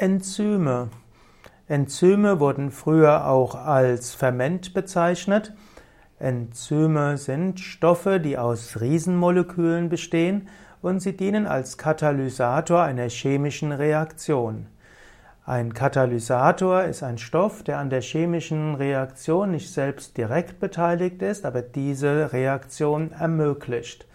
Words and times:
Enzyme. 0.00 0.88
Enzyme 1.68 2.40
wurden 2.40 2.70
früher 2.70 3.26
auch 3.26 3.54
als 3.54 4.14
Ferment 4.14 4.72
bezeichnet. 4.72 5.52
Enzyme 6.18 7.18
sind 7.18 7.60
Stoffe, 7.60 8.18
die 8.18 8.38
aus 8.38 8.80
Riesenmolekülen 8.80 9.90
bestehen 9.90 10.48
und 10.80 11.00
sie 11.00 11.14
dienen 11.14 11.46
als 11.46 11.76
Katalysator 11.76 12.82
einer 12.82 13.10
chemischen 13.10 13.72
Reaktion. 13.72 14.68
Ein 15.44 15.74
Katalysator 15.74 16.84
ist 16.84 17.02
ein 17.02 17.18
Stoff, 17.18 17.62
der 17.62 17.76
an 17.76 17.90
der 17.90 18.00
chemischen 18.00 18.76
Reaktion 18.76 19.50
nicht 19.50 19.70
selbst 19.70 20.16
direkt 20.16 20.60
beteiligt 20.60 21.20
ist, 21.20 21.44
aber 21.44 21.60
diese 21.60 22.32
Reaktion 22.32 23.12
ermöglicht. 23.12 24.06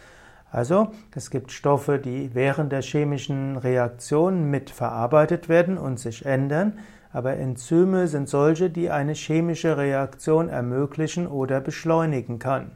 Also, 0.56 0.88
es 1.14 1.32
gibt 1.32 1.52
Stoffe, 1.52 2.00
die 2.00 2.34
während 2.34 2.72
der 2.72 2.82
chemischen 2.82 3.58
Reaktion 3.58 4.50
mitverarbeitet 4.50 5.50
werden 5.50 5.78
und 5.78 6.00
sich 6.00 6.26
ändern, 6.26 6.80
aber 7.12 7.36
Enzyme 7.36 8.08
sind 8.08 8.30
solche, 8.30 8.70
die 8.70 8.90
eine 8.90 9.16
chemische 9.16 9.76
Reaktion 9.76 10.48
ermöglichen 10.48 11.27
oder 11.27 11.60
beschleunigen 11.60 12.40
kann. 12.40 12.72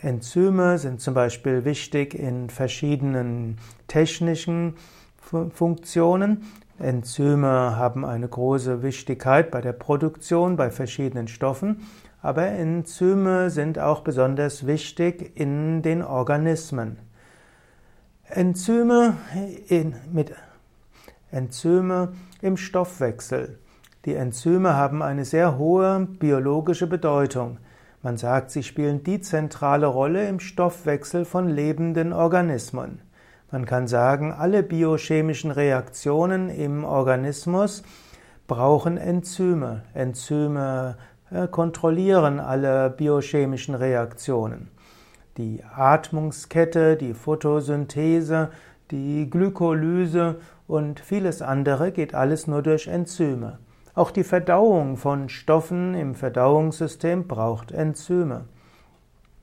Enzyme 0.00 0.78
sind 0.78 1.00
zum 1.00 1.14
Beispiel 1.14 1.64
wichtig 1.64 2.14
in 2.14 2.50
verschiedenen 2.50 3.58
technischen 3.86 4.74
Funktionen. 5.22 6.44
Enzyme 6.78 7.76
haben 7.76 8.04
eine 8.04 8.28
große 8.28 8.82
Wichtigkeit 8.82 9.50
bei 9.50 9.60
der 9.60 9.72
Produktion 9.72 10.56
bei 10.56 10.70
verschiedenen 10.70 11.28
Stoffen. 11.28 11.86
Aber 12.20 12.46
Enzyme 12.46 13.50
sind 13.50 13.78
auch 13.78 14.02
besonders 14.02 14.66
wichtig 14.66 15.32
in 15.34 15.82
den 15.82 16.02
Organismen. 16.02 16.98
Enzyme, 18.24 19.16
in, 19.68 19.94
mit 20.12 20.32
Enzyme 21.30 22.12
im 22.40 22.56
Stoffwechsel. 22.56 23.58
Die 24.04 24.14
Enzyme 24.14 24.74
haben 24.74 25.02
eine 25.02 25.24
sehr 25.24 25.58
hohe 25.58 26.06
biologische 26.18 26.86
Bedeutung. 26.86 27.58
Man 28.02 28.16
sagt, 28.16 28.50
sie 28.50 28.62
spielen 28.62 29.04
die 29.04 29.20
zentrale 29.20 29.86
Rolle 29.86 30.28
im 30.28 30.40
Stoffwechsel 30.40 31.24
von 31.24 31.48
lebenden 31.48 32.12
Organismen. 32.12 33.00
Man 33.52 33.66
kann 33.66 33.86
sagen, 33.86 34.32
alle 34.32 34.62
biochemischen 34.62 35.50
Reaktionen 35.50 36.48
im 36.48 36.84
Organismus 36.84 37.82
brauchen 38.46 38.96
Enzyme. 38.96 39.82
Enzyme 39.92 40.96
äh, 41.30 41.46
kontrollieren 41.48 42.40
alle 42.40 42.88
biochemischen 42.88 43.74
Reaktionen. 43.74 44.68
Die 45.36 45.62
Atmungskette, 45.76 46.96
die 46.96 47.12
Photosynthese, 47.12 48.48
die 48.90 49.28
Glykolyse 49.28 50.36
und 50.66 50.98
vieles 51.00 51.42
andere 51.42 51.92
geht 51.92 52.14
alles 52.14 52.46
nur 52.46 52.62
durch 52.62 52.88
Enzyme. 52.88 53.58
Auch 53.94 54.12
die 54.12 54.24
Verdauung 54.24 54.96
von 54.96 55.28
Stoffen 55.28 55.94
im 55.94 56.14
Verdauungssystem 56.14 57.28
braucht 57.28 57.70
Enzyme. 57.70 58.46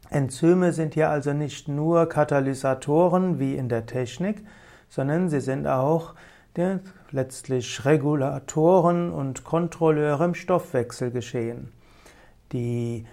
Enzyme 0.10 0.74
sind 0.74 0.96
hier 0.96 1.10
also 1.10 1.34
nicht 1.34 1.68
nur 1.68 2.08
Katalysatoren 2.10 3.40
wie 3.40 3.56
in 3.56 3.70
der 3.70 3.86
Technik, 3.86 4.44
sondern 4.90 5.30
sie 5.30 5.42
sind 5.42 5.68
auch 5.68 6.16
der, 6.56 6.80
letztlich 7.12 7.86
Regulatoren 7.86 9.12
und 9.12 9.44
Kontrolleure 9.44 10.26
im 10.26 10.34
Stoffwechselgeschehen. 10.34 11.72
Die 12.52 13.06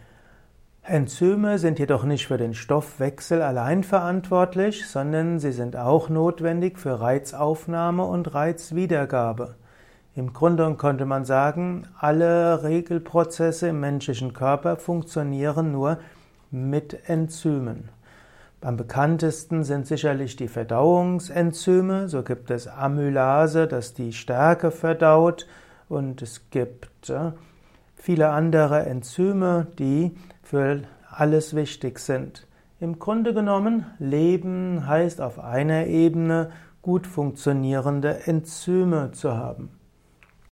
Enzyme 0.83 1.58
sind 1.58 1.78
jedoch 1.78 2.05
nicht 2.05 2.27
für 2.27 2.39
den 2.39 2.55
Stoffwechsel 2.55 3.42
allein 3.42 3.83
verantwortlich, 3.83 4.86
sondern 4.86 5.39
sie 5.39 5.52
sind 5.52 5.77
auch 5.77 6.08
notwendig 6.08 6.78
für 6.78 7.00
Reizaufnahme 7.00 8.05
und 8.05 8.33
Reizwiedergabe. 8.34 9.56
Im 10.14 10.33
Grunde 10.33 10.72
könnte 10.77 11.05
man 11.05 11.24
sagen, 11.27 11.89
alle 11.98 12.62
Regelprozesse 12.62 13.69
im 13.69 13.80
menschlichen 13.80 14.33
Körper 14.33 14.77
funktionieren 14.77 15.72
nur 15.72 15.98
mit 16.51 17.08
Enzymen. 17.08 17.89
Am 18.62 18.77
bekanntesten 18.77 19.62
sind 19.62 19.86
sicherlich 19.86 20.34
die 20.34 20.48
Verdauungsenzyme. 20.48 22.08
So 22.08 22.24
gibt 22.24 22.51
es 22.51 22.67
Amylase, 22.67 23.68
das 23.68 23.95
die 23.95 24.12
Stärke 24.12 24.73
verdaut. 24.73 25.46
Und 25.89 26.20
es 26.20 26.51
gibt 26.51 27.11
äh, 27.11 27.30
viele 27.95 28.30
andere 28.30 28.85
Enzyme, 28.86 29.68
die 29.79 30.17
für 30.42 30.83
alles 31.08 31.55
wichtig 31.55 32.01
sind. 32.01 32.46
Im 32.80 32.98
Grunde 32.98 33.33
genommen, 33.33 33.86
Leben 33.98 34.86
heißt 34.86 35.20
auf 35.20 35.39
einer 35.39 35.86
Ebene 35.86 36.51
gut 36.83 37.06
funktionierende 37.06 38.27
Enzyme 38.27 39.12
zu 39.12 39.36
haben. 39.36 39.70